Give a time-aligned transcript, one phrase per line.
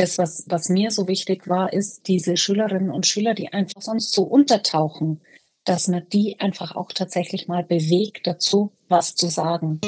[0.00, 4.12] das, was, was mir so wichtig war, ist diese Schülerinnen und Schüler, die einfach sonst
[4.12, 5.20] so untertauchen,
[5.64, 9.80] dass man die einfach auch tatsächlich mal bewegt dazu, was zu sagen.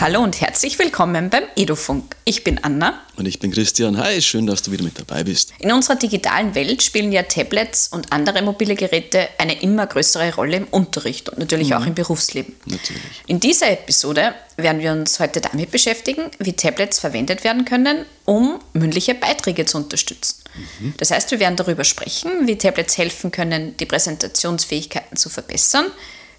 [0.00, 2.16] Hallo und herzlich willkommen beim Edufunk.
[2.24, 2.98] Ich bin Anna.
[3.16, 3.98] Und ich bin Christian.
[3.98, 5.52] Hi, schön, dass du wieder mit dabei bist.
[5.58, 10.56] In unserer digitalen Welt spielen ja Tablets und andere mobile Geräte eine immer größere Rolle
[10.56, 11.76] im Unterricht und natürlich mhm.
[11.76, 12.54] auch im Berufsleben.
[12.64, 13.02] Natürlich.
[13.26, 18.58] In dieser Episode werden wir uns heute damit beschäftigen, wie Tablets verwendet werden können, um
[18.72, 20.36] mündliche Beiträge zu unterstützen.
[20.78, 20.94] Mhm.
[20.96, 25.88] Das heißt, wir werden darüber sprechen, wie Tablets helfen können, die Präsentationsfähigkeiten zu verbessern,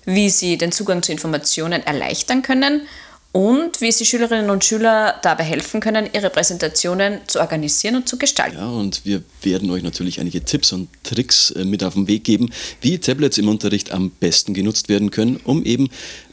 [0.06, 2.88] wie sie den Zugang zu Informationen erleichtern können
[3.32, 8.18] und wie Sie Schülerinnen und Schüler dabei helfen können, ihre Präsentationen zu organisieren und zu
[8.18, 8.58] gestalten.
[8.58, 12.24] Ja, und wir werden euch natürlich einige Tipps und Tricks äh, mit auf den Weg
[12.24, 12.50] geben,
[12.82, 15.90] wie Tablets im Unterricht am besten genutzt werden können, um eben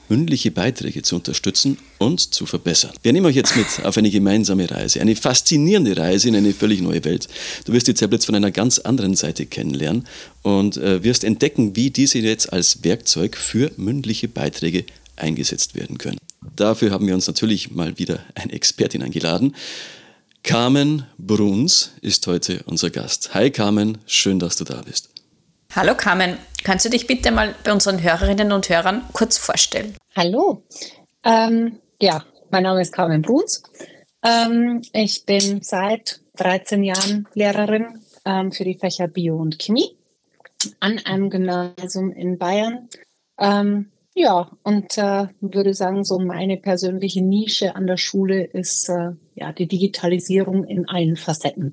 [0.09, 2.92] mündliche Beiträge zu unterstützen und zu verbessern.
[3.03, 6.81] Wir nehmen euch jetzt mit auf eine gemeinsame Reise, eine faszinierende Reise in eine völlig
[6.81, 7.28] neue Welt.
[7.65, 10.05] Du wirst die Tablets von einer ganz anderen Seite kennenlernen
[10.42, 14.84] und äh, wirst entdecken, wie diese jetzt als Werkzeug für mündliche Beiträge
[15.17, 16.19] eingesetzt werden können.
[16.55, 19.55] Dafür haben wir uns natürlich mal wieder eine Expertin eingeladen.
[20.42, 23.34] Carmen Bruns ist heute unser Gast.
[23.34, 25.11] Hi Carmen, schön, dass du da bist.
[25.75, 29.97] Hallo Carmen, kannst du dich bitte mal bei unseren Hörerinnen und Hörern kurz vorstellen?
[30.16, 30.62] Hallo,
[31.25, 33.62] ähm, ja, mein Name ist Carmen Bruns.
[34.25, 39.97] Ähm, ich bin seit 13 Jahren Lehrerin ähm, für die Fächer Bio und Chemie
[40.81, 42.89] an einem Gymnasium in Bayern.
[43.39, 49.12] Ähm, ja, und äh, würde sagen, so meine persönliche Nische an der Schule ist äh,
[49.36, 51.72] ja die Digitalisierung in allen Facetten.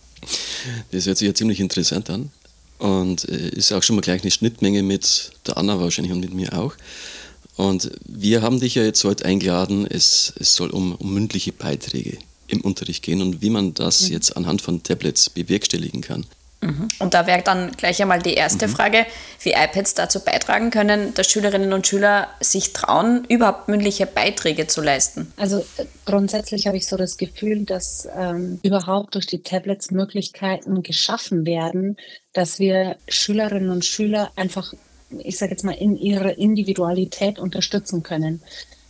[0.92, 2.32] Das hört sich ja ziemlich interessant an
[2.78, 6.34] und äh, ist auch schon mal gleich eine Schnittmenge mit der Anna wahrscheinlich und mit
[6.34, 6.76] mir auch.
[7.58, 12.18] Und wir haben dich ja jetzt heute eingeladen, es, es soll um, um mündliche Beiträge
[12.48, 14.14] im Unterricht gehen und wie man das mhm.
[14.14, 16.26] jetzt anhand von Tablets bewerkstelligen kann.
[16.66, 16.88] Mhm.
[17.00, 18.72] Und da wäre dann gleich einmal die erste mhm.
[18.72, 19.06] Frage,
[19.42, 24.82] wie iPads dazu beitragen können, dass Schülerinnen und Schüler sich trauen, überhaupt mündliche Beiträge zu
[24.82, 25.32] leisten.
[25.38, 30.84] Also äh, grundsätzlich habe ich so das Gefühl, dass ähm, überhaupt durch die Tablets Möglichkeiten
[30.84, 31.98] geschaffen werden,
[32.34, 34.74] dass wir Schülerinnen und Schüler einfach,
[35.18, 38.42] ich sage jetzt mal, in ihrer Individualität unterstützen können.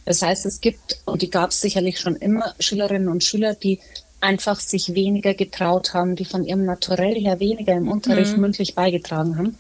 [0.06, 3.82] Das heißt, es gibt, und die gab es sicherlich schon immer, Schülerinnen und Schüler, die
[4.22, 8.42] einfach sich weniger getraut haben, die von ihrem Naturell her weniger im Unterricht mhm.
[8.42, 9.58] mündlich beigetragen haben.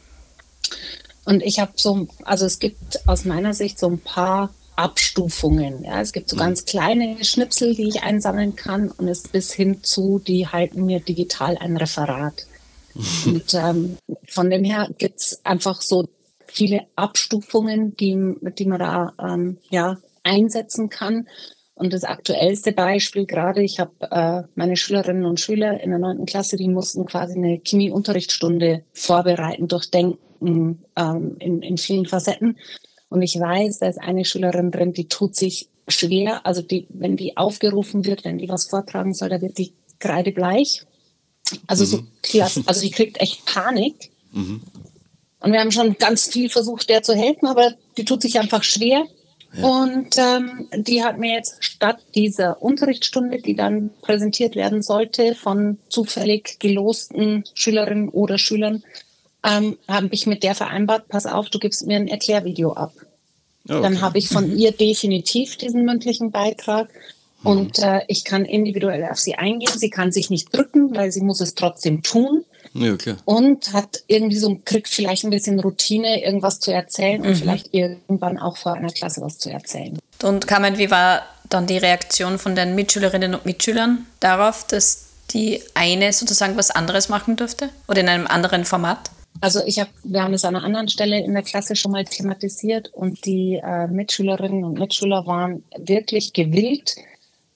[1.25, 5.83] Und ich habe so, also es gibt aus meiner Sicht so ein paar Abstufungen.
[5.83, 6.41] Ja, es gibt so mhm.
[6.41, 10.99] ganz kleine Schnipsel, die ich einsammeln kann und es bis hin zu, die halten mir
[10.99, 12.45] digital ein Referat.
[13.25, 16.07] Und ähm, von dem her gibt's einfach so
[16.47, 21.27] viele Abstufungen, die, die man da ähm, ja, einsetzen kann.
[21.75, 26.25] Und das aktuellste Beispiel gerade, ich habe äh, meine Schülerinnen und Schüler in der neunten
[26.25, 32.57] Klasse, die mussten quasi eine Chemie-Unterrichtsstunde vorbereiten, durchdenken ähm, in, in vielen Facetten.
[33.09, 36.45] Und ich weiß, da ist eine Schülerin drin, die tut sich schwer.
[36.45, 40.83] Also die, wenn die aufgerufen wird, wenn die was vortragen soll, da wird die kreidebleich.
[41.67, 41.89] Also mhm.
[41.89, 44.11] so klasse, also die kriegt echt Panik.
[44.31, 44.61] Mhm.
[45.41, 48.63] Und wir haben schon ganz viel versucht, der zu helfen, aber die tut sich einfach
[48.63, 49.05] schwer.
[49.61, 55.77] Und ähm, die hat mir jetzt statt dieser Unterrichtsstunde, die dann präsentiert werden sollte von
[55.89, 58.83] zufällig gelosten Schülerinnen oder Schülern,
[59.43, 62.93] ähm, habe ich mit der vereinbart, pass auf, du gibst mir ein Erklärvideo ab.
[63.67, 63.81] Okay.
[63.81, 66.89] Dann habe ich von ihr definitiv diesen mündlichen Beitrag
[67.43, 67.49] mhm.
[67.49, 69.77] und äh, ich kann individuell auf sie eingehen.
[69.77, 72.43] Sie kann sich nicht drücken, weil sie muss es trotzdem tun.
[72.75, 73.17] Ja, klar.
[73.23, 77.27] Und hat irgendwie so, kriegt vielleicht ein bisschen Routine, irgendwas zu erzählen mhm.
[77.27, 79.97] und vielleicht irgendwann auch vor einer Klasse was zu erzählen.
[80.21, 85.61] Und Carmen, wie war dann die Reaktion von den Mitschülerinnen und Mitschülern darauf, dass die
[85.73, 89.09] eine sozusagen was anderes machen durfte oder in einem anderen Format?
[89.41, 92.05] Also ich habe, wir haben es an einer anderen Stelle in der Klasse schon mal
[92.05, 96.95] thematisiert und die äh, Mitschülerinnen und Mitschüler waren wirklich gewillt,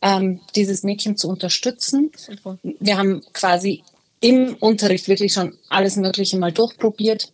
[0.01, 2.11] ähm, dieses Mädchen zu unterstützen.
[2.15, 2.57] Super.
[2.63, 3.83] Wir haben quasi
[4.21, 7.31] im Unterricht wirklich schon alles Mögliche mal durchprobiert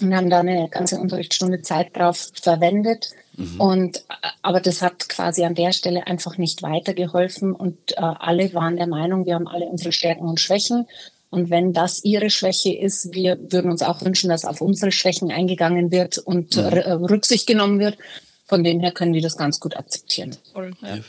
[0.00, 3.10] und haben da eine ganze Unterrichtsstunde Zeit drauf verwendet.
[3.36, 3.60] Mhm.
[3.60, 4.04] Und
[4.42, 8.86] aber das hat quasi an der Stelle einfach nicht weitergeholfen und äh, alle waren der
[8.86, 10.86] Meinung, wir haben alle unsere Stärken und Schwächen.
[11.30, 15.30] Und wenn das ihre Schwäche ist, wir würden uns auch wünschen, dass auf unsere Schwächen
[15.30, 16.62] eingegangen wird und mhm.
[16.62, 17.98] Äh, Rücksicht genommen wird.
[18.46, 20.34] Von dem her können die das ganz gut akzeptieren.
[20.52, 20.96] Voll, ja.
[20.96, 21.02] Ja,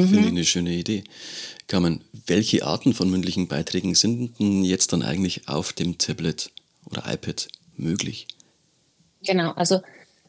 [0.00, 1.04] Finde ich eine schöne Idee.
[1.68, 6.50] Kann man, welche Arten von mündlichen Beiträgen sind denn jetzt dann eigentlich auf dem Tablet
[6.88, 8.28] oder iPad möglich?
[9.24, 9.80] Genau, also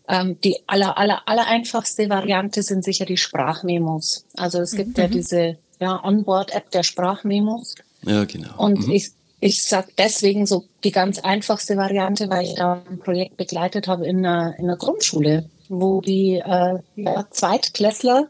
[0.08, 4.26] ähm, die aller, aller, aller einfachste Variante sind sicher die Sprachmemos.
[4.36, 5.04] Also es gibt mhm.
[5.04, 7.76] ja diese ja, Onboard-App der Sprachmemos.
[8.04, 8.58] Ja, genau.
[8.58, 8.94] Und mhm.
[8.94, 13.88] ich, ich sage deswegen so die ganz einfachste Variante, weil ich da ein Projekt begleitet
[13.88, 18.30] habe in einer, in einer Grundschule, wo die äh, ja, Zweitklässler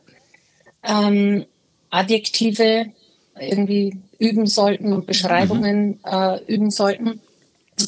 [0.83, 1.45] ähm,
[1.89, 2.87] Adjektive
[3.39, 5.99] irgendwie üben sollten und Beschreibungen mhm.
[6.05, 7.21] äh, üben sollten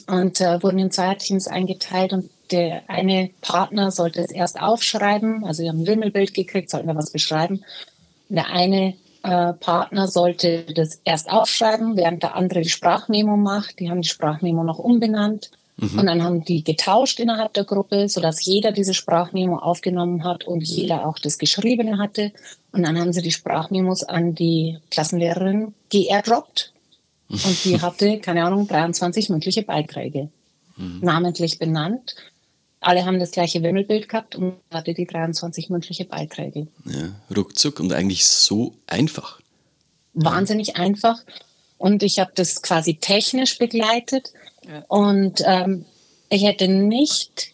[0.07, 5.43] und äh, wurden in zwei Teams eingeteilt und der eine Partner sollte es erst aufschreiben,
[5.45, 7.63] also wir haben ein Wimmelbild gekriegt, sollten wir was beschreiben.
[8.29, 13.79] Der eine äh, Partner sollte das erst aufschreiben, während der andere die Sprachmemo macht.
[13.79, 15.51] Die haben die Sprachmemo noch umbenannt.
[15.79, 15.99] Mhm.
[15.99, 20.61] Und dann haben die getauscht innerhalb der Gruppe, sodass jeder diese Sprachmemo aufgenommen hat und
[20.61, 22.31] jeder auch das Geschriebene hatte.
[22.71, 26.73] Und dann haben sie die Sprachmemos an die Klassenlehrerin geairdroppt.
[27.29, 30.29] Und die hatte, keine Ahnung, 23 mündliche Beiträge.
[30.77, 30.99] Mhm.
[31.01, 32.15] Namentlich benannt
[32.81, 36.67] alle haben das gleiche Wimmelbild gehabt und hatte die 23 mündliche Beiträge.
[36.85, 39.41] Ja, ruckzuck und eigentlich so einfach.
[40.13, 41.19] Wahnsinnig einfach.
[41.77, 44.33] Und ich habe das quasi technisch begleitet.
[44.88, 45.86] Und ähm,
[46.30, 47.54] ich hätte nicht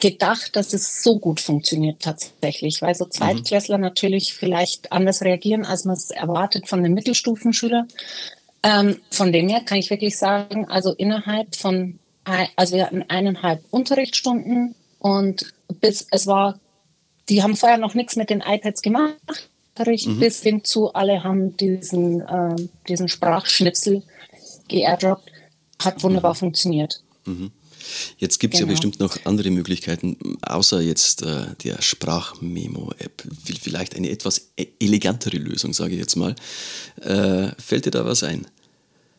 [0.00, 3.84] gedacht, dass es so gut funktioniert tatsächlich, weil so Zweitklässler mhm.
[3.84, 7.88] natürlich vielleicht anders reagieren, als man es erwartet von den Mittelstufenschülern.
[8.62, 11.98] Ähm, von dem her kann ich wirklich sagen, also innerhalb von
[12.56, 16.58] also wir hatten eineinhalb Unterrichtsstunden und bis es war,
[17.28, 19.14] die haben vorher noch nichts mit den iPads gemacht,
[19.78, 20.20] mhm.
[20.20, 22.56] bis hin zu alle haben diesen, äh,
[22.88, 24.02] diesen Sprachschnipsel
[24.68, 25.30] geairdroppt,
[25.84, 26.38] hat wunderbar mhm.
[26.38, 27.02] funktioniert.
[27.24, 27.50] Mhm.
[28.18, 28.70] Jetzt gibt es genau.
[28.70, 33.24] ja bestimmt noch andere Möglichkeiten, außer jetzt äh, der Sprachmemo-App.
[33.60, 36.34] Vielleicht eine etwas e-, elegantere Lösung, sage ich jetzt mal.
[37.02, 38.46] Äh, fällt dir da was ein?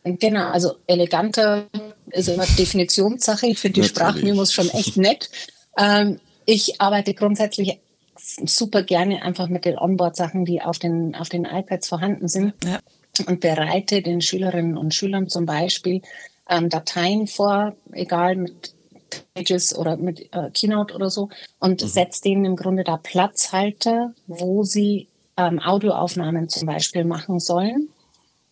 [0.04, 1.66] Genau, also eleganter
[2.10, 3.46] ist immer Definitionssache.
[3.48, 5.30] Ich finde die Sprachmemos schon echt nett.
[5.76, 7.78] Ähm, ich arbeite grundsätzlich
[8.16, 12.78] super gerne einfach mit den Onboard-Sachen, die auf den, auf den iPads vorhanden sind ja.
[13.26, 16.02] und bereite den Schülerinnen und Schülern zum Beispiel
[16.48, 18.74] ähm, Dateien vor, egal mit
[19.34, 21.28] Pages oder mit äh, Keynote oder so
[21.58, 21.86] und mhm.
[21.86, 27.88] setze denen im Grunde da Platzhalter, wo sie ähm, Audioaufnahmen zum Beispiel machen sollen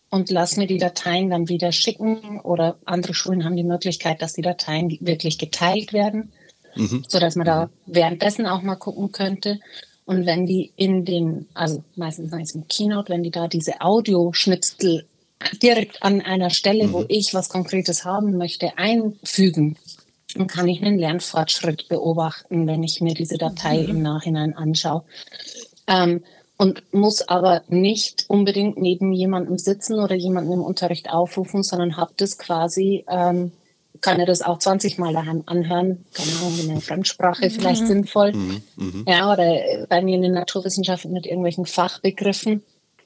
[0.09, 4.33] und lass mir die Dateien dann wieder schicken oder andere Schulen haben die Möglichkeit, dass
[4.33, 6.31] die Dateien wirklich geteilt werden,
[6.75, 7.03] mhm.
[7.07, 9.59] sodass man da währenddessen auch mal gucken könnte.
[10.05, 15.05] Und wenn die in den, also meistens meistens im Keynote, wenn die da diese Audioschnipsel
[15.61, 16.93] direkt an einer Stelle, mhm.
[16.93, 19.77] wo ich was Konkretes haben möchte, einfügen,
[20.35, 23.89] dann kann ich einen Lernfortschritt beobachten, wenn ich mir diese Datei mhm.
[23.89, 25.03] im Nachhinein anschaue.
[25.87, 26.23] Ähm,
[26.57, 32.13] und muss aber nicht unbedingt neben jemandem sitzen oder jemanden im Unterricht aufrufen, sondern habe
[32.15, 33.51] das quasi, ähm,
[33.99, 37.87] kann er das auch 20 Mal daheim anhören, keine Ahnung, in der Fremdsprache vielleicht mhm.
[37.87, 38.33] sinnvoll.
[38.33, 38.61] Mhm.
[38.77, 39.05] Mhm.
[39.07, 42.63] Ja, oder bei mir in den Naturwissenschaften mit irgendwelchen Fachbegriffen.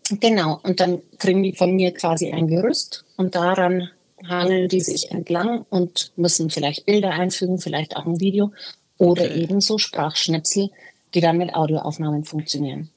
[0.09, 3.89] Genau, und dann kriegen die von mir quasi ein Gerüst und daran
[4.27, 8.51] hangeln die sich entlang und müssen vielleicht Bilder einfügen, vielleicht auch ein Video
[8.97, 9.41] oder okay.
[9.43, 10.69] ebenso Sprachschnipsel,
[11.13, 12.89] die dann mit Audioaufnahmen funktionieren.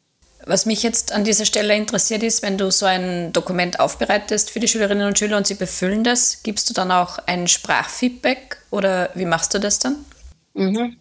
[0.44, 4.58] Was mich jetzt an dieser Stelle interessiert ist, wenn du so ein Dokument aufbereitest für
[4.58, 9.10] die Schülerinnen und Schüler und sie befüllen das, gibst du dann auch ein Sprachfeedback oder
[9.14, 10.04] wie machst du das dann?
[10.54, 10.96] Mhm.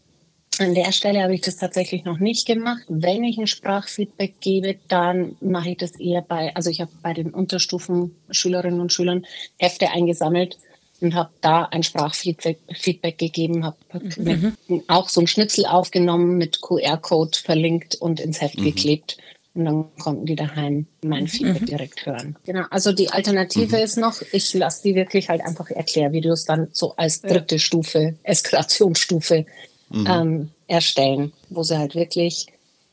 [0.61, 2.83] An der Stelle habe ich das tatsächlich noch nicht gemacht.
[2.87, 7.13] Wenn ich ein Sprachfeedback gebe, dann mache ich das eher bei, also ich habe bei
[7.13, 9.25] den Unterstufen Schülerinnen und Schülern
[9.57, 10.59] Hefte eingesammelt
[10.99, 13.77] und habe da ein Sprachfeedback Feedback gegeben, habe
[14.17, 14.53] mhm.
[14.87, 18.65] auch so ein Schnitzel aufgenommen, mit QR-Code verlinkt und ins Heft mhm.
[18.65, 19.17] geklebt.
[19.53, 21.65] Und dann konnten die daheim mein Feedback mhm.
[21.65, 22.37] direkt hören.
[22.45, 22.65] Genau.
[22.69, 23.83] Also die Alternative mhm.
[23.83, 27.59] ist noch, ich lasse die wirklich halt einfach Erklärvideos dann so als dritte ja.
[27.59, 29.45] Stufe, Eskalationsstufe
[29.91, 30.07] mhm.
[30.07, 32.47] ähm, erstellen, wo sie halt wirklich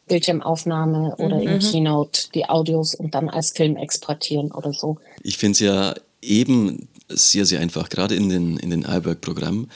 [0.08, 1.48] Bildschirmaufnahme oder mhm.
[1.48, 4.98] im Keynote die Audios und dann als Film exportieren oder so.
[5.22, 9.70] Ich finde es ja eben sehr, sehr einfach, gerade in den, in den iWork-Programmen,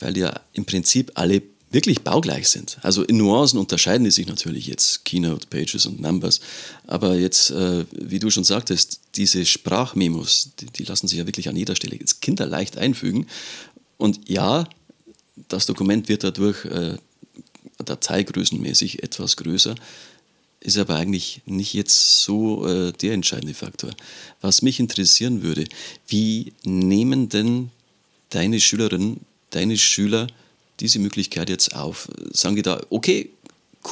[0.00, 2.78] weil ja im Prinzip alle wirklich baugleich sind.
[2.82, 6.40] Also in Nuancen unterscheiden die sich natürlich jetzt, Keynote, Pages und Numbers,
[6.86, 11.48] aber jetzt, äh, wie du schon sagtest, diese Sprachmemos, die, die, lassen sich ja wirklich
[11.48, 13.26] an jeder Stelle jetzt kinderleicht einfügen.
[13.98, 14.68] Und ja,
[15.48, 16.96] das Dokument wird dadurch äh,
[17.84, 19.74] dateigrößenmäßig etwas größer,
[20.60, 23.90] ist aber eigentlich nicht jetzt so äh, der entscheidende Faktor.
[24.40, 25.64] Was mich interessieren würde,
[26.08, 27.70] wie nehmen denn
[28.30, 30.26] deine Schülerinnen, deine Schüler
[30.80, 32.08] diese Möglichkeit jetzt auf?
[32.32, 33.30] Sagen die da, okay,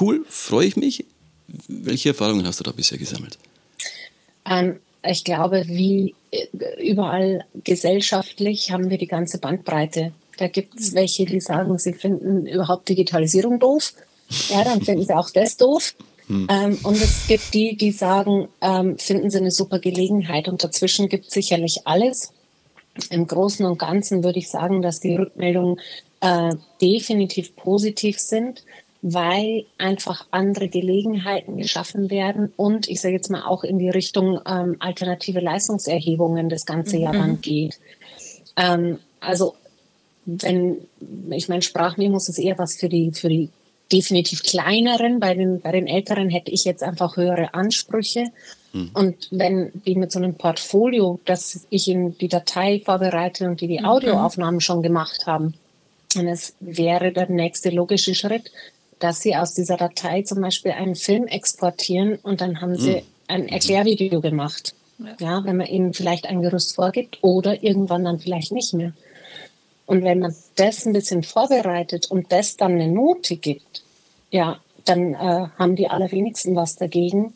[0.00, 1.04] cool, freue ich mich?
[1.68, 3.38] Welche Erfahrungen hast du da bisher gesammelt?
[4.46, 6.46] Ähm, ich glaube, wie äh,
[6.82, 10.12] überall gesellschaftlich haben wir die ganze Bandbreite.
[10.38, 13.92] Da gibt es welche, die sagen, sie finden überhaupt Digitalisierung doof.
[14.48, 15.94] Ja, dann finden sie auch das doof.
[16.26, 16.48] Hm.
[16.50, 20.48] Ähm, und es gibt die, die sagen, ähm, finden sie eine super Gelegenheit.
[20.48, 22.32] Und dazwischen gibt es sicherlich alles.
[23.10, 25.80] Im Großen und Ganzen würde ich sagen, dass die Rückmeldungen
[26.20, 28.62] äh, definitiv positiv sind
[29.06, 34.40] weil einfach andere Gelegenheiten geschaffen werden und ich sage jetzt mal auch in die Richtung
[34.46, 37.40] ähm, alternative Leistungserhebungen das ganze Jahr dann mhm.
[37.42, 37.78] geht.
[38.56, 39.56] Ähm, also
[40.26, 40.78] wenn,
[41.30, 43.50] ich meine, Sprachmemos ist eher was für die, für die
[43.92, 45.20] definitiv kleineren.
[45.20, 48.26] Bei den, bei den älteren hätte ich jetzt einfach höhere Ansprüche.
[48.72, 48.90] Mhm.
[48.94, 53.68] Und wenn die mit so einem Portfolio, dass ich in die Datei vorbereite und die
[53.68, 53.86] die mhm.
[53.86, 55.54] Audioaufnahmen schon gemacht haben,
[56.16, 58.50] und es wäre der nächste logische Schritt,
[59.00, 63.02] dass sie aus dieser Datei zum Beispiel einen Film exportieren und dann haben sie mhm.
[63.28, 64.74] ein Erklärvideo gemacht.
[64.98, 65.16] Ja.
[65.18, 68.92] ja, wenn man ihnen vielleicht ein Gerüst vorgibt oder irgendwann dann vielleicht nicht mehr.
[69.86, 73.82] Und wenn man das ein bisschen vorbereitet und das dann eine Note gibt,
[74.30, 77.34] ja, dann äh, haben die allerwenigsten was dagegen,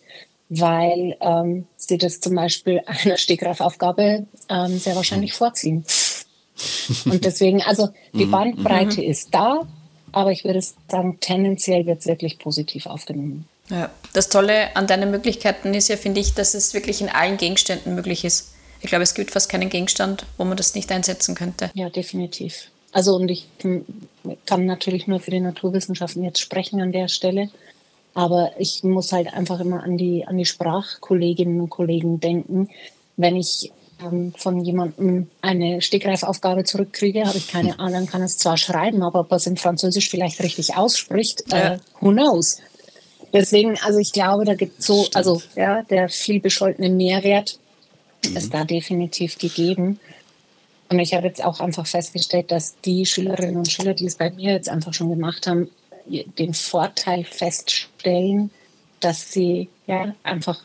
[0.48, 5.84] weil ähm, sie das zum Beispiel einer Stegreifaufgabe ähm, sehr wahrscheinlich vorziehen.
[7.04, 8.30] Und deswegen, also die mhm.
[8.30, 9.10] Bandbreite mhm.
[9.10, 9.60] ist da,
[10.12, 13.46] aber ich würde sagen, tendenziell wird es wirklich positiv aufgenommen.
[13.68, 17.36] Ja, das Tolle an deinen Möglichkeiten ist ja, finde ich, dass es wirklich in allen
[17.36, 18.54] Gegenständen möglich ist.
[18.80, 21.70] Ich glaube, es gibt fast keinen Gegenstand, wo man das nicht einsetzen könnte.
[21.74, 22.70] Ja, definitiv.
[22.92, 23.46] Also und ich
[24.46, 27.50] kann natürlich nur für die Naturwissenschaften jetzt sprechen an der Stelle,
[28.14, 32.68] aber ich muss halt einfach immer an die, an die Sprachkolleginnen und Kollegen denken.
[33.16, 38.56] Wenn ich ähm, von jemandem eine Stegreifaufgabe zurückkriege, habe ich keine Ahnung, kann es zwar
[38.56, 41.74] schreiben, aber ob er es in Französisch vielleicht richtig ausspricht, ja.
[41.74, 42.58] äh, who knows.
[43.32, 47.58] Deswegen, also ich glaube, da gibt es so, also ja, der viel bescholtene Mehrwert
[48.24, 48.36] mhm.
[48.36, 50.00] ist da definitiv gegeben.
[50.88, 54.30] Und ich habe jetzt auch einfach festgestellt, dass die Schülerinnen und Schüler, die es bei
[54.30, 55.70] mir jetzt einfach schon gemacht haben,
[56.06, 58.50] den Vorteil feststellen,
[59.00, 60.64] dass sie ja einfach,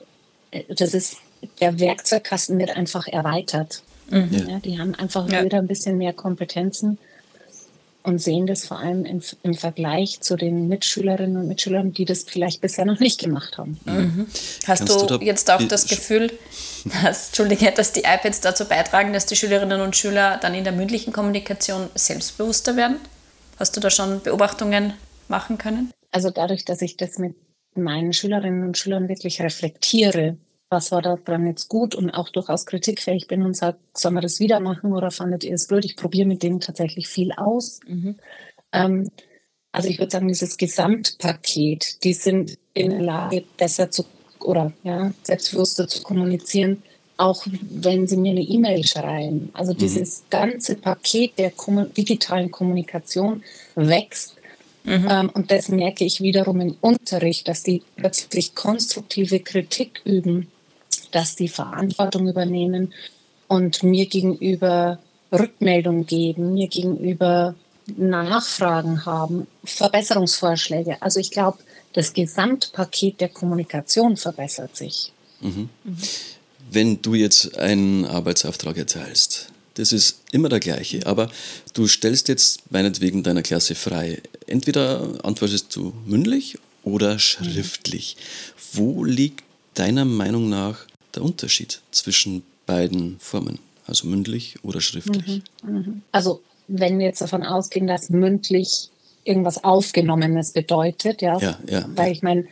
[0.52, 1.18] äh, das ist
[1.60, 3.84] der Werkzeugkasten wird einfach erweitert.
[4.10, 4.46] Mhm.
[4.48, 5.44] Ja, die haben einfach ja.
[5.44, 6.98] wieder ein bisschen mehr Kompetenzen
[8.04, 12.24] und sehen das vor allem im, im, Vergleich zu den Mitschülerinnen und Mitschülern, die das
[12.24, 13.80] vielleicht bisher noch nicht gemacht haben.
[13.86, 14.28] Mhm.
[14.68, 16.32] Hast du, du jetzt auch das Gefühl,
[17.04, 20.74] dass, Entschuldige, dass die iPads dazu beitragen, dass die Schülerinnen und Schüler dann in der
[20.74, 22.98] mündlichen Kommunikation selbstbewusster werden?
[23.58, 24.94] Hast du da schon Beobachtungen
[25.30, 25.92] machen können?
[26.12, 27.36] Also dadurch, dass ich das mit
[27.76, 30.38] meinen Schülerinnen und Schülern wirklich reflektiere,
[30.74, 34.40] was war daran jetzt gut und auch durchaus kritikfähig bin und sage, sollen wir das
[34.40, 35.86] wieder machen oder fandet ihr es blöd?
[35.86, 37.80] Ich probiere mit denen tatsächlich viel aus.
[37.88, 38.16] Mhm.
[38.74, 39.10] Ähm,
[39.72, 44.06] also ich würde sagen, dieses Gesamtpaket, die sind in der Lage, besser zu
[44.40, 46.84] oder ja, selbstbewusster zu kommunizieren,
[47.16, 49.50] auch wenn sie mir eine E-Mail schreiben.
[49.54, 49.78] Also mhm.
[49.78, 51.54] dieses ganze Paket der
[51.96, 53.44] digitalen Kommunikation
[53.76, 54.36] wächst.
[54.84, 55.08] Mhm.
[55.10, 60.52] Ähm, und das merke ich wiederum im Unterricht, dass die plötzlich konstruktive Kritik üben
[61.14, 62.94] dass die Verantwortung übernehmen
[63.48, 65.00] und mir gegenüber
[65.32, 67.56] Rückmeldung geben, mir gegenüber
[67.98, 71.02] Nachfragen haben, Verbesserungsvorschläge.
[71.02, 71.60] Also ich glaube,
[71.94, 75.12] das Gesamtpaket der Kommunikation verbessert sich.
[75.42, 75.70] Mhm.
[76.72, 81.30] Wenn du jetzt einen Arbeitsauftrag erteilst, das ist immer der gleiche, aber
[81.74, 84.22] du stellst jetzt meinetwegen deiner Klasse frei.
[84.48, 88.16] Entweder antwortest du mündlich oder schriftlich.
[88.18, 88.78] Mhm.
[88.78, 89.44] Wo liegt
[89.74, 95.42] deiner Meinung nach der Unterschied zwischen beiden Formen, also mündlich oder schriftlich?
[95.64, 96.02] Mhm, mhm.
[96.12, 98.90] Also wenn wir jetzt davon ausgehen, dass mündlich
[99.24, 102.46] irgendwas Aufgenommenes bedeutet, ja, ja, ja weil ich meine,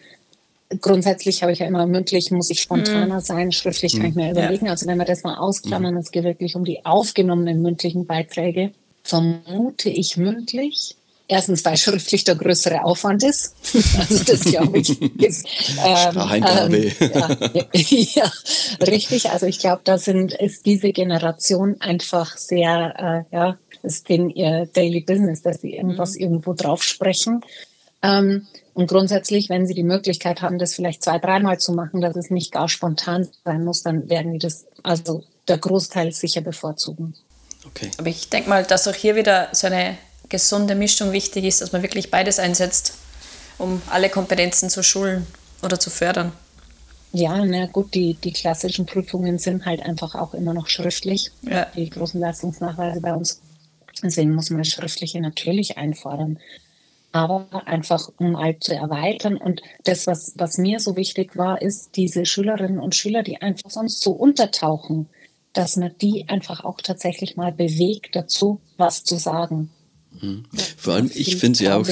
[0.80, 3.22] grundsätzlich habe ich ja immer mündlich, muss ich spontaner mhm.
[3.22, 4.68] sein, schriftlich kann ich mir überlegen.
[4.68, 4.72] Ja.
[4.72, 6.00] Also wenn wir das mal ausklammern, mhm.
[6.00, 8.72] es geht wirklich um die aufgenommenen mündlichen Beiträge,
[9.04, 10.96] vermute ich mündlich,
[11.32, 13.56] Erstens, weil schriftlich der größere Aufwand ist.
[13.98, 15.46] Also das glaube ich ist
[15.86, 17.30] ähm, ähm, ja,
[17.72, 18.32] ja,
[18.82, 19.30] richtig.
[19.30, 24.68] Also ich glaube, da sind ist diese Generation einfach sehr, äh, ja, ist den ihr
[24.74, 26.22] Daily Business, dass sie irgendwas mhm.
[26.22, 27.42] irgendwo drauf sprechen.
[28.04, 32.18] Ähm, und grundsätzlich, wenn sie die Möglichkeit haben, das vielleicht zwei, dreimal zu machen, dass
[32.18, 37.14] es nicht gar spontan sein muss, dann werden die das, also der Großteil sicher bevorzugen.
[37.66, 37.90] Okay.
[37.98, 39.98] Aber ich denke mal, dass auch hier wieder so eine
[40.32, 42.96] gesunde Mischung wichtig ist, dass man wirklich beides einsetzt,
[43.60, 45.28] um alle Kompetenzen zu schulen
[45.62, 46.32] oder zu fördern.
[47.14, 51.68] Ja, na gut, die, die klassischen Prüfungen sind halt einfach auch immer noch schriftlich, ja.
[51.76, 53.42] die großen Leistungsnachweise bei uns.
[54.02, 56.40] Deswegen muss man das Schriftliche natürlich einfordern.
[57.12, 59.36] aber einfach um halt zu erweitern.
[59.38, 63.70] Und das, was, was mir so wichtig war, ist diese Schülerinnen und Schüler, die einfach
[63.70, 65.10] sonst so untertauchen,
[65.54, 69.70] dass man die einfach auch tatsächlich mal bewegt dazu, was zu sagen.
[70.22, 70.44] Mhm.
[70.78, 71.88] Vor allem, ich finde sie auch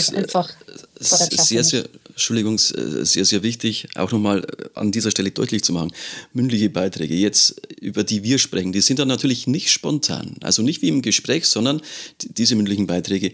[0.99, 4.45] sehr, sehr, Entschuldigung, sehr, sehr wichtig, auch nochmal
[4.75, 5.91] an dieser Stelle deutlich zu machen.
[6.33, 10.35] Mündliche Beiträge, jetzt über die wir sprechen, die sind dann natürlich nicht spontan.
[10.41, 11.81] Also nicht wie im Gespräch, sondern
[12.21, 13.31] diese mündlichen Beiträge,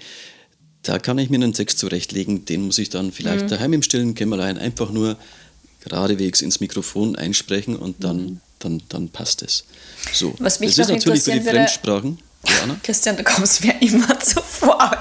[0.84, 3.50] da kann ich mir einen Text zurechtlegen, den muss ich dann vielleicht mhm.
[3.50, 5.18] daheim im stillen Kämmerlein einfach nur
[5.84, 8.42] geradewegs ins Mikrofon einsprechen und dann, mhm.
[8.60, 9.66] dann, dann passt es.
[10.14, 12.20] So, Was mich das ist natürlich für die Fremdsprachen.
[12.48, 15.00] Ja, Christian, du kommst mir immer zu Wort.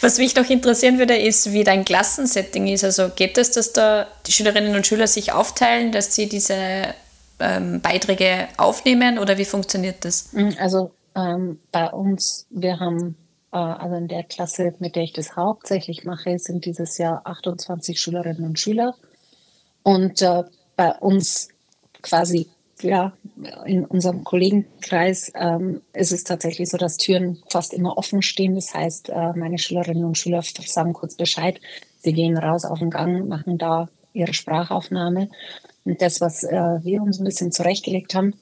[0.00, 2.84] Was mich noch interessieren würde, ist, wie dein Klassensetting ist.
[2.84, 6.94] Also geht es, dass da die Schülerinnen und Schüler sich aufteilen, dass sie diese
[7.38, 10.32] ähm, Beiträge aufnehmen oder wie funktioniert das?
[10.32, 13.16] Mm, also ähm, bei uns, wir haben,
[13.52, 18.00] äh, also in der Klasse, mit der ich das hauptsächlich mache, sind dieses Jahr 28
[18.00, 18.94] Schülerinnen und Schüler.
[19.82, 20.44] Und äh,
[20.76, 21.48] bei uns
[22.02, 22.48] quasi
[22.82, 23.12] ja,
[23.64, 28.54] in unserem Kollegenkreis ähm, ist es tatsächlich so, dass Türen fast immer offen stehen.
[28.54, 31.60] Das heißt, äh, meine Schülerinnen und Schüler sagen kurz Bescheid.
[31.98, 35.30] Sie gehen raus auf den Gang, machen da ihre Sprachaufnahme.
[35.84, 36.50] Und das, was äh,
[36.82, 38.34] wir uns ein bisschen zurechtgelegt haben,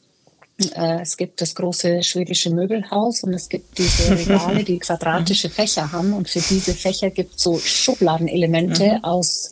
[0.74, 5.92] äh, es gibt das große schwedische Möbelhaus und es gibt diese Regale, die quadratische Fächer
[5.92, 6.12] haben.
[6.12, 9.04] Und für diese Fächer gibt es so Schubladenelemente mhm.
[9.04, 9.50] aus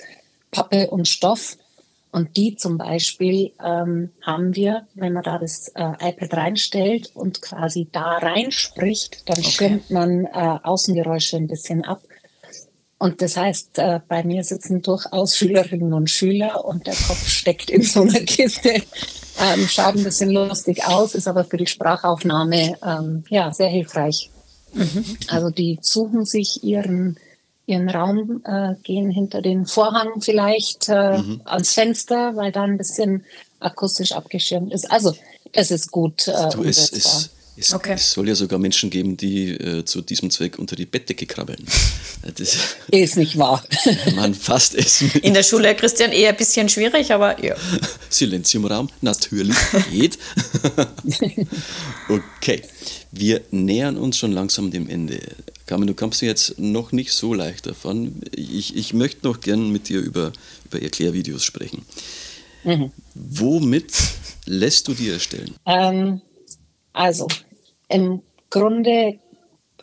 [0.50, 1.57] Pappe und Stoff
[2.16, 7.42] und die zum Beispiel ähm, haben wir, wenn man da das äh, iPad reinstellt und
[7.42, 9.50] quasi da reinspricht, dann okay.
[9.50, 12.00] schirmt man äh, Außengeräusche ein bisschen ab.
[12.96, 17.68] Und das heißt, äh, bei mir sitzen durchaus Schülerinnen und Schüler und der Kopf steckt
[17.68, 18.70] in so einer Kiste.
[19.38, 24.30] Ähm, schaut ein bisschen lustig aus, ist aber für die Sprachaufnahme ähm, ja sehr hilfreich.
[24.73, 25.04] Mhm.
[25.28, 27.18] Also die suchen sich ihren
[27.66, 31.40] ihren Raum, äh, gehen hinter den Vorhang vielleicht äh, mhm.
[31.44, 33.25] ans Fenster, weil da ein bisschen
[33.61, 34.90] akustisch abgeschirmt ist.
[34.90, 35.14] Also
[35.52, 37.94] es ist gut äh, du, es, es, es, okay.
[37.94, 41.64] es, soll ja sogar Menschen geben, die äh, zu diesem Zweck unter die Bettdecke krabbeln.
[42.37, 42.56] Das
[42.88, 43.64] ist nicht wahr.
[44.14, 45.00] Man fasst es.
[45.00, 45.17] Mit.
[45.17, 47.56] In der Schule, Christian, eher ein bisschen schwierig, aber ja.
[48.10, 49.56] Silenziumraum, natürlich
[49.91, 50.19] geht.
[52.08, 52.62] okay,
[53.10, 55.21] wir nähern uns schon langsam dem Ende.
[55.67, 58.21] Carmen, du kommst jetzt noch nicht so leicht davon.
[58.35, 60.33] Ich, ich möchte noch gern mit dir über,
[60.65, 61.85] über Erklärvideos sprechen.
[62.65, 62.93] Mhm.
[63.15, 63.93] Womit
[64.47, 65.55] lässt du die erstellen?
[65.67, 66.21] Ähm,
[66.93, 67.26] also,
[67.89, 69.19] im Grunde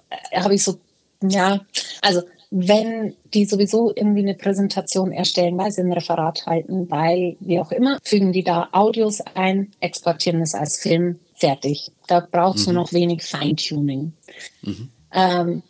[0.10, 0.80] äh, habe ich so,
[1.22, 1.62] ja,
[2.02, 2.24] also
[2.56, 7.72] wenn die sowieso irgendwie eine Präsentation erstellen, weil sie ein Referat halten, weil wie auch
[7.72, 11.92] immer, fügen die da Audios ein, exportieren es als Film, fertig.
[12.08, 12.72] Da brauchst mhm.
[12.72, 14.14] du noch wenig Feintuning.
[14.62, 14.90] Mhm.
[15.12, 15.64] Ähm,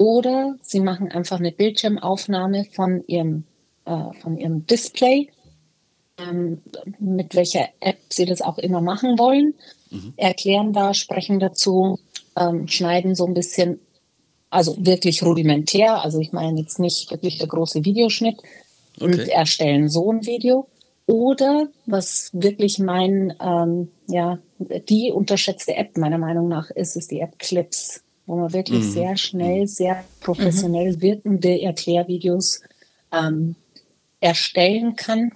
[0.00, 3.44] oder sie machen einfach eine Bildschirmaufnahme von ihrem,
[3.84, 5.28] äh, von ihrem Display,
[6.18, 6.62] ähm,
[6.98, 9.52] mit welcher App sie das auch immer machen wollen,
[9.90, 10.14] mhm.
[10.16, 11.98] erklären da, sprechen dazu,
[12.34, 13.78] ähm, schneiden so ein bisschen,
[14.48, 18.38] also wirklich rudimentär, also ich meine jetzt nicht wirklich der große Videoschnitt
[18.96, 19.04] okay.
[19.04, 20.66] und erstellen so ein Video.
[21.04, 27.20] Oder was wirklich mein, ähm, ja, die unterschätzte App meiner Meinung nach ist, ist die
[27.20, 28.90] App Clips wo man wirklich mhm.
[28.92, 31.02] sehr schnell, sehr professionell mhm.
[31.02, 32.60] wirkende Erklärvideos
[33.12, 33.56] ähm,
[34.20, 35.32] erstellen kann.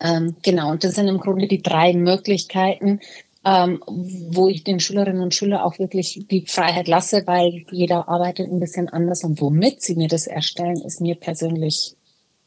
[0.00, 3.00] Ähm, genau, und das sind im Grunde die drei Möglichkeiten,
[3.44, 8.50] ähm, wo ich den Schülerinnen und Schülern auch wirklich die Freiheit lasse, weil jeder arbeitet
[8.50, 11.94] ein bisschen anders und womit sie mir das erstellen, ist mir persönlich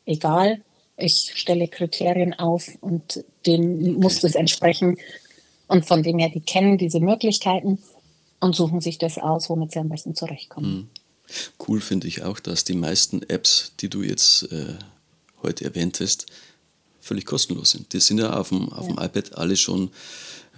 [0.08, 0.62] egal.
[0.98, 4.98] Ich stelle Kriterien auf und denen muss das entsprechen.
[5.68, 7.78] Und von dem her, die kennen diese Möglichkeiten
[8.42, 10.76] und suchen sich das aus, womit sie am besten zurechtkommen.
[10.76, 10.88] Mhm.
[11.66, 14.76] Cool finde ich auch, dass die meisten Apps, die du jetzt äh,
[15.42, 16.26] heute erwähntest,
[17.00, 17.94] völlig kostenlos sind.
[17.94, 18.94] Die sind ja auf dem, auf ja.
[18.94, 19.92] dem iPad alle schon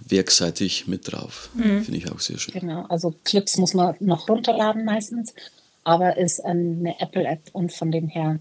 [0.00, 1.50] werkseitig mit drauf.
[1.54, 1.84] Mhm.
[1.84, 2.58] Finde ich auch sehr schön.
[2.58, 5.32] Genau, also Clips muss man noch runterladen meistens,
[5.84, 8.40] aber ist eine Apple-App und von dem her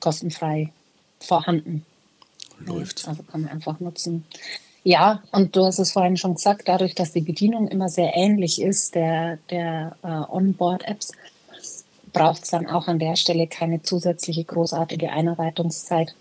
[0.00, 0.72] kostenfrei
[1.20, 1.84] vorhanden.
[2.58, 3.06] Läuft.
[3.06, 4.24] Also kann man einfach nutzen.
[4.82, 8.60] Ja, und du hast es vorhin schon gesagt, dadurch, dass die Bedienung immer sehr ähnlich
[8.62, 11.12] ist, der, der äh, Onboard-Apps,
[12.12, 16.14] braucht es dann auch an der Stelle keine zusätzliche großartige Einarbeitungszeit.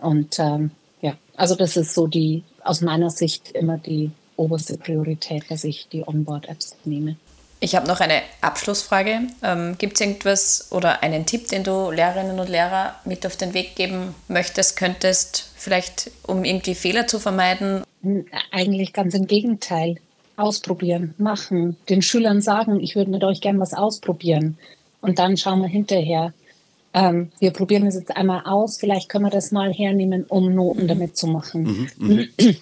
[0.00, 0.70] Und ähm,
[1.02, 5.88] ja, also das ist so die, aus meiner Sicht immer die oberste Priorität, dass ich
[5.88, 7.16] die Onboard-Apps nehme.
[7.58, 9.20] Ich habe noch eine Abschlussfrage.
[9.42, 13.54] Ähm, Gibt es irgendwas oder einen Tipp, den du Lehrerinnen und Lehrer mit auf den
[13.54, 17.82] Weg geben möchtest, könntest, vielleicht um irgendwie Fehler zu vermeiden?
[18.02, 19.96] Hm, eigentlich ganz im Gegenteil.
[20.38, 24.58] Ausprobieren, machen, den Schülern sagen, ich würde mit euch gern was ausprobieren.
[25.00, 26.34] und dann schauen wir hinterher.
[26.92, 30.88] Ähm, wir probieren das jetzt einmal aus, vielleicht können wir das mal hernehmen, um Noten
[30.88, 31.88] damit zu machen.
[31.98, 32.56] Mhm, mhm.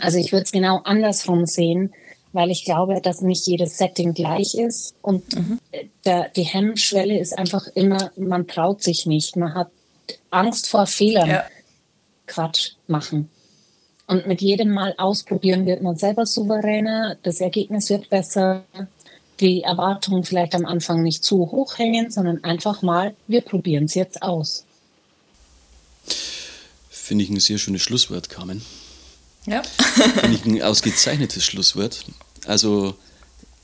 [0.00, 1.92] also ich würde es genau andersrum sehen,
[2.34, 5.58] weil ich glaube, dass nicht jedes Setting gleich ist und mhm.
[6.04, 9.70] der, die Hemmschwelle ist einfach immer, man traut sich nicht, man hat
[10.30, 11.30] Angst vor Fehlern.
[11.30, 11.44] Ja.
[12.26, 13.30] Quatsch machen.
[14.06, 18.64] Und mit jedem Mal ausprobieren wird man selber souveräner, das Ergebnis wird besser,
[19.40, 23.94] die Erwartungen vielleicht am Anfang nicht zu hoch hängen, sondern einfach mal, wir probieren es
[23.94, 24.64] jetzt aus.
[26.90, 28.62] Finde ich ein sehr schönes Schlusswort, Carmen.
[29.46, 29.62] Ja.
[29.62, 32.04] Finde ich ein ausgezeichnetes Schlusswort.
[32.46, 32.94] Also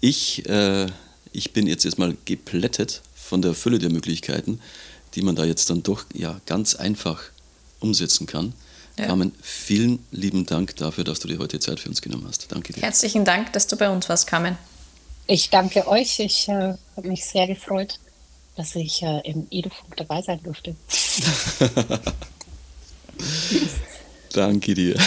[0.00, 0.86] ich, äh,
[1.32, 4.60] ich bin jetzt erstmal geplättet von der Fülle der Möglichkeiten,
[5.14, 7.22] die man da jetzt dann doch ja, ganz einfach
[7.80, 8.54] umsetzen kann.
[8.98, 9.06] Ja.
[9.06, 12.50] Carmen, vielen lieben Dank dafür, dass du dir heute Zeit für uns genommen hast.
[12.50, 12.82] Danke dir.
[12.82, 14.58] Herzlichen Dank, dass du bei uns warst, Carmen.
[15.26, 16.18] Ich danke euch.
[16.18, 17.98] Ich äh, habe mich sehr gefreut,
[18.56, 20.74] dass ich äh, im Edufunk dabei sein durfte.
[24.32, 24.96] danke dir.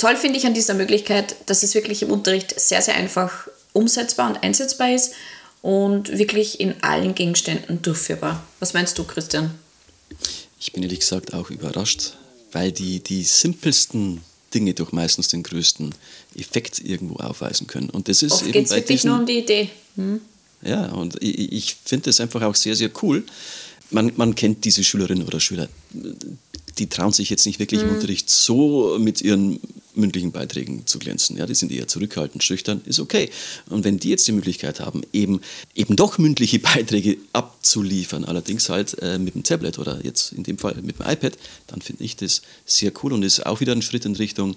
[0.00, 4.30] Toll finde ich an dieser Möglichkeit, dass es wirklich im Unterricht sehr, sehr einfach umsetzbar
[4.30, 5.12] und einsetzbar ist
[5.60, 8.42] und wirklich in allen Gegenständen durchführbar.
[8.60, 9.50] Was meinst du, Christian?
[10.58, 12.14] Ich bin ehrlich gesagt auch überrascht,
[12.50, 14.22] weil die, die simpelsten
[14.54, 15.94] Dinge doch meistens den größten
[16.34, 17.90] Effekt irgendwo aufweisen können.
[17.90, 19.68] Und das ist Oft geht es wirklich diesen, nur um die Idee.
[19.96, 20.22] Hm?
[20.62, 23.22] Ja, und ich, ich finde das einfach auch sehr, sehr cool.
[23.90, 25.68] Man, man kennt diese Schülerinnen oder Schüler,
[26.78, 29.60] die trauen sich jetzt nicht wirklich im Unterricht so mit ihren
[29.94, 31.36] mündlichen Beiträgen zu glänzen.
[31.36, 33.30] Ja, die sind eher zurückhaltend, schüchtern, ist okay.
[33.68, 35.40] Und wenn die jetzt die Möglichkeit haben, eben,
[35.74, 40.58] eben doch mündliche Beiträge abzuliefern, allerdings halt äh, mit dem Tablet oder jetzt in dem
[40.58, 43.82] Fall mit dem iPad, dann finde ich das sehr cool und ist auch wieder ein
[43.82, 44.56] Schritt in Richtung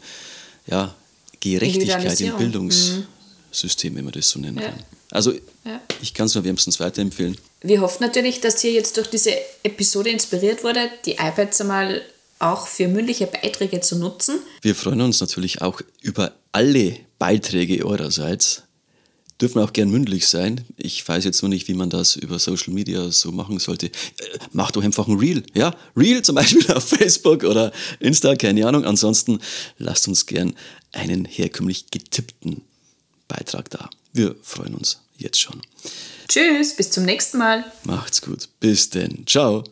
[0.67, 0.95] ja,
[1.39, 3.97] Gerechtigkeit im Bildungssystem, mhm.
[3.97, 4.69] wenn man das so nennen ja.
[4.69, 4.83] kann.
[5.11, 5.81] Also ja.
[6.01, 7.37] ich kann es nur wärmstens weiterempfehlen.
[7.61, 9.31] Wir hoffen natürlich, dass ihr jetzt durch diese
[9.63, 12.01] Episode inspiriert wurde, die iPads einmal
[12.43, 14.39] auch für mündliche Beiträge zu nutzen.
[14.61, 18.63] Wir freuen uns natürlich auch über alle Beiträge eurerseits.
[19.41, 20.63] Dürfen auch gern mündlich sein.
[20.77, 23.87] Ich weiß jetzt nur nicht, wie man das über Social Media so machen sollte.
[23.87, 23.91] Äh,
[24.51, 25.43] mach doch einfach ein Reel.
[25.53, 28.85] Ja, Reel zum Beispiel auf Facebook oder Insta, keine Ahnung.
[28.85, 29.39] Ansonsten
[29.77, 30.55] lasst uns gern
[30.91, 32.61] einen herkömmlich getippten
[33.27, 33.89] Beitrag da.
[34.13, 35.61] Wir freuen uns jetzt schon.
[36.27, 37.65] Tschüss, bis zum nächsten Mal.
[37.83, 38.47] Macht's gut.
[38.59, 39.25] Bis denn.
[39.25, 39.63] Ciao.